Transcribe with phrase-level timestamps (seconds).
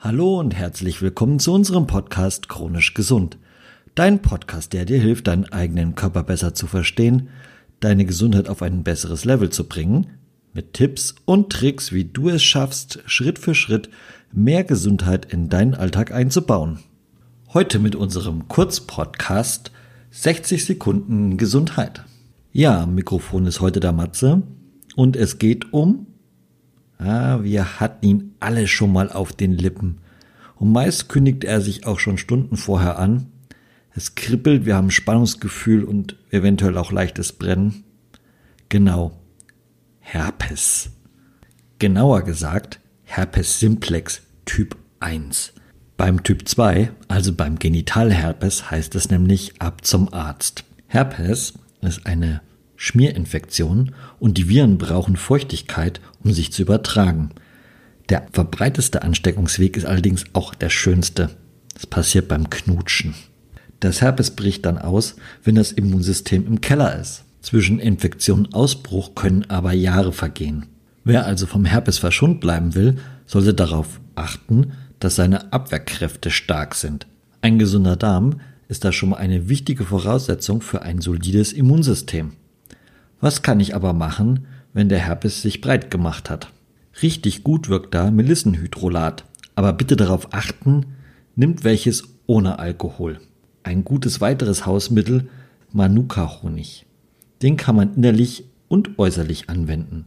[0.00, 3.36] Hallo und herzlich willkommen zu unserem Podcast Chronisch Gesund.
[3.96, 7.30] Dein Podcast, der dir hilft, deinen eigenen Körper besser zu verstehen,
[7.80, 10.06] deine Gesundheit auf ein besseres Level zu bringen,
[10.52, 13.90] mit Tipps und Tricks, wie du es schaffst, Schritt für Schritt
[14.30, 16.78] mehr Gesundheit in deinen Alltag einzubauen.
[17.52, 19.72] Heute mit unserem Kurzpodcast
[20.12, 22.04] 60 Sekunden Gesundheit.
[22.52, 24.44] Ja, Mikrofon ist heute der Matze
[24.94, 26.06] und es geht um
[26.98, 30.00] Ah, wir hatten ihn alle schon mal auf den Lippen.
[30.56, 33.26] Und meist kündigt er sich auch schon Stunden vorher an.
[33.94, 37.84] Es kribbelt, wir haben Spannungsgefühl und eventuell auch leichtes Brennen.
[38.68, 39.18] Genau.
[40.00, 40.90] Herpes.
[41.78, 45.52] Genauer gesagt, Herpes simplex Typ 1.
[45.96, 50.64] Beim Typ 2, also beim Genitalherpes, heißt es nämlich ab zum Arzt.
[50.86, 52.40] Herpes ist eine
[52.80, 57.30] Schmierinfektion und die Viren brauchen Feuchtigkeit, um sich zu übertragen.
[58.08, 61.30] Der verbreiteste Ansteckungsweg ist allerdings auch der schönste.
[61.74, 63.14] Das passiert beim Knutschen.
[63.80, 67.24] Das Herpes bricht dann aus, wenn das Immunsystem im Keller ist.
[67.42, 70.66] Zwischen Infektion und Ausbruch können aber Jahre vergehen.
[71.02, 77.06] Wer also vom Herpes verschont bleiben will, sollte darauf achten, dass seine Abwehrkräfte stark sind.
[77.42, 82.32] Ein gesunder Darm ist da schon mal eine wichtige Voraussetzung für ein solides Immunsystem.
[83.20, 86.52] Was kann ich aber machen, wenn der Herpes sich breit gemacht hat?
[87.02, 89.24] Richtig gut wirkt da Melissenhydrolat,
[89.54, 90.86] aber bitte darauf achten,
[91.34, 93.20] nimmt welches ohne Alkohol.
[93.62, 95.28] Ein gutes weiteres Hausmittel
[95.72, 96.86] Manuka-Honig.
[97.42, 100.06] Den kann man innerlich und äußerlich anwenden.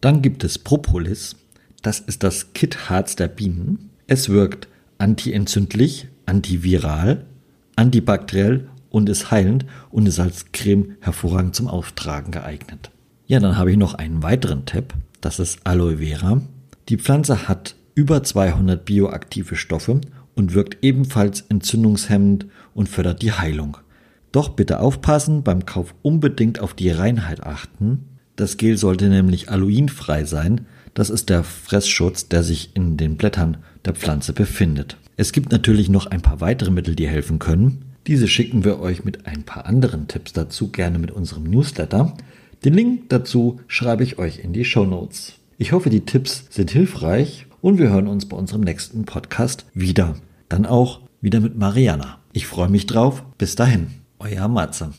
[0.00, 1.36] Dann gibt es Propolis,
[1.82, 3.90] das ist das Kitharz der Bienen.
[4.06, 7.24] Es wirkt antientzündlich, antiviral,
[7.76, 8.68] antibakteriell
[8.98, 12.90] und ist heilend und ist als Creme hervorragend zum Auftragen geeignet.
[13.26, 14.94] Ja, dann habe ich noch einen weiteren Tipp.
[15.20, 16.42] Das ist Aloe Vera.
[16.88, 20.00] Die Pflanze hat über 200 bioaktive Stoffe
[20.34, 23.78] und wirkt ebenfalls entzündungshemmend und fördert die Heilung.
[24.30, 28.04] Doch bitte aufpassen, beim Kauf unbedingt auf die Reinheit achten.
[28.36, 30.66] Das Gel sollte nämlich aloinfrei sein.
[30.94, 34.96] Das ist der Fressschutz, der sich in den Blättern der Pflanze befindet.
[35.16, 37.84] Es gibt natürlich noch ein paar weitere Mittel, die helfen können.
[38.08, 42.16] Diese schicken wir euch mit ein paar anderen Tipps dazu gerne mit unserem Newsletter.
[42.64, 45.34] Den Link dazu schreibe ich euch in die Show Notes.
[45.58, 50.16] Ich hoffe, die Tipps sind hilfreich und wir hören uns bei unserem nächsten Podcast wieder.
[50.48, 52.18] Dann auch wieder mit Mariana.
[52.32, 53.22] Ich freue mich drauf.
[53.36, 54.92] Bis dahin, euer Matze.